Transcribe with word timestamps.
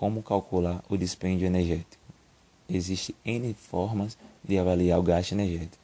Como 0.00 0.22
calcular 0.22 0.82
o 0.88 0.96
dispêndio 0.96 1.46
energético? 1.46 2.02
Existem 2.66 3.14
N 3.22 3.52
formas 3.52 4.16
de 4.42 4.58
avaliar 4.58 4.98
o 4.98 5.02
gasto 5.02 5.32
energético. 5.32 5.76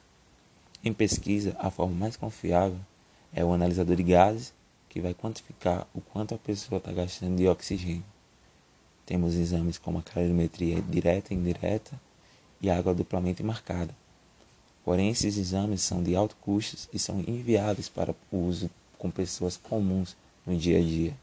Em 0.83 0.91
pesquisa, 0.91 1.55
a 1.59 1.71
forma 1.71 1.95
mais 1.95 2.17
confiável 2.17 2.79
é 3.31 3.45
o 3.45 3.53
analisador 3.53 3.95
de 3.95 4.03
gases, 4.03 4.55
que 4.89 5.03
vai 5.03 5.13
quantificar 5.13 5.87
o 5.95 6.01
quanto 6.01 6.35
a 6.35 6.39
pessoa 6.39 6.79
está 6.79 6.93
gastando 6.93 7.37
de 7.37 7.47
oxigênio. 7.47 8.03
Temos 9.05 9.35
exames 9.35 9.77
como 9.77 9.99
a 9.99 10.03
calorimetria 10.03 10.81
direta 10.81 11.35
e 11.35 11.37
indireta 11.37 12.01
e 12.63 12.71
a 12.71 12.79
água 12.79 12.95
duplamente 12.95 13.43
marcada. 13.43 13.95
Porém, 14.83 15.11
esses 15.11 15.37
exames 15.37 15.83
são 15.83 16.03
de 16.03 16.17
alto 16.17 16.37
custo 16.41 16.89
e 16.91 16.99
são 16.99 17.21
inviáveis 17.21 17.91
para 17.91 18.15
uso 18.33 18.71
com 18.97 19.11
pessoas 19.11 19.59
comuns 19.59 20.17
no 20.47 20.57
dia 20.57 20.79
a 20.79 20.83
dia. 20.83 21.15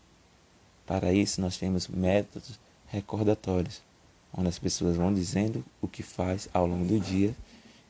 Para 0.86 1.12
isso, 1.12 1.42
nós 1.42 1.58
temos 1.58 1.88
métodos 1.88 2.60
recordatórios, 2.94 3.82
onde 4.32 4.48
as 4.48 4.60
pessoas 4.60 4.96
vão 4.96 5.12
dizendo 5.12 5.66
o 5.82 5.88
que 5.88 6.04
faz 6.04 6.48
ao 6.54 6.68
longo 6.68 6.86
do 6.86 7.00
dia 7.00 7.36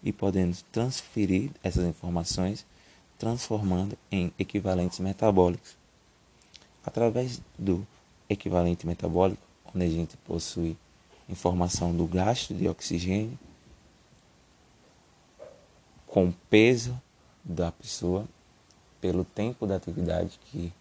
e 0.02 0.14
podemos 0.14 0.64
transferir 0.72 1.52
essas 1.62 1.86
informações, 1.86 2.66
transformando 3.20 3.98
em 4.10 4.34
equivalentes 4.40 5.00
metabólicos. 5.00 5.76
Através 6.86 7.42
do 7.60 7.86
equivalente 8.30 8.88
metabólico, 8.88 9.42
onde 9.76 9.86
a 9.86 9.90
gente 9.90 10.16
possui 10.18 10.78
informação 11.28 11.96
do 11.96 12.06
gasto 12.06 12.54
de 12.54 12.68
oxigênio 12.68 13.38
com 16.08 16.30
o 16.30 16.34
peso 16.50 17.00
da 17.44 17.72
pessoa 17.72 18.26
pelo 19.02 19.26
tempo 19.26 19.68
da 19.68 19.76
atividade 19.76 20.40
que 20.46 20.72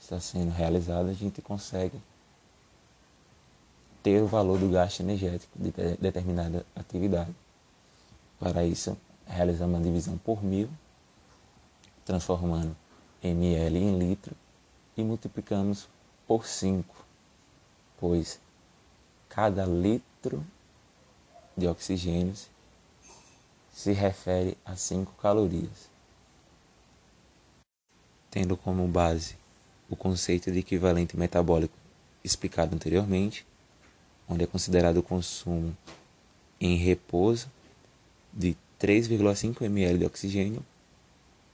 está 0.00 0.18
sendo 0.18 0.50
realizada, 0.50 1.10
a 1.10 1.14
gente 1.14 1.40
consegue 1.40 2.00
ter 4.08 4.22
o 4.22 4.26
valor 4.26 4.58
do 4.58 4.70
gasto 4.70 5.00
energético 5.00 5.52
de 5.54 5.70
determinada 6.00 6.64
atividade. 6.74 7.30
Para 8.40 8.64
isso, 8.64 8.96
realizamos 9.26 9.76
uma 9.76 9.84
divisão 9.84 10.16
por 10.16 10.42
mil, 10.42 10.70
transformando 12.06 12.74
ml 13.22 13.78
em 13.78 13.98
litro 13.98 14.34
e 14.96 15.02
multiplicamos 15.02 15.86
por 16.26 16.46
5, 16.46 17.04
pois 18.00 18.40
cada 19.28 19.66
litro 19.66 20.42
de 21.54 21.68
oxigênio 21.68 22.34
se 23.70 23.92
refere 23.92 24.56
a 24.64 24.74
5 24.74 25.12
calorias. 25.20 25.90
Tendo 28.30 28.56
como 28.56 28.88
base 28.88 29.36
o 29.90 29.94
conceito 29.94 30.50
de 30.50 30.60
equivalente 30.60 31.14
metabólico 31.14 31.76
explicado 32.24 32.74
anteriormente, 32.74 33.46
onde 34.28 34.44
é 34.44 34.46
considerado 34.46 34.98
o 34.98 35.02
consumo 35.02 35.76
em 36.60 36.76
repouso 36.76 37.50
de 38.32 38.56
3,5 38.80 39.62
ml 39.62 39.98
de 39.98 40.04
oxigênio 40.04 40.64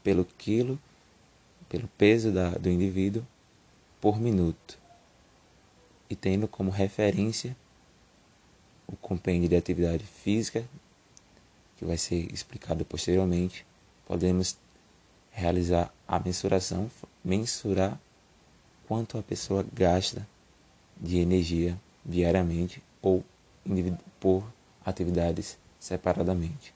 pelo 0.02 0.24
quilo, 0.24 0.78
pelo 1.68 1.88
peso 1.96 2.30
da, 2.30 2.50
do 2.50 2.68
indivíduo 2.68 3.26
por 4.00 4.20
minuto, 4.20 4.78
e 6.10 6.14
tendo 6.14 6.46
como 6.46 6.70
referência 6.70 7.56
o 8.86 8.96
compêndio 8.96 9.48
de 9.48 9.56
atividade 9.56 10.04
física, 10.04 10.64
que 11.78 11.84
vai 11.84 11.96
ser 11.96 12.30
explicado 12.32 12.84
posteriormente, 12.84 13.64
podemos 14.06 14.58
realizar 15.30 15.92
a 16.06 16.20
mensuração, 16.20 16.90
mensurar 17.24 17.98
quanto 18.86 19.16
a 19.16 19.22
pessoa 19.22 19.64
gasta 19.72 20.26
de 21.00 21.18
energia 21.18 21.80
diariamente 22.04 22.82
ou 23.00 23.24
por 24.20 24.44
atividades 24.84 25.58
separadamente. 25.78 26.74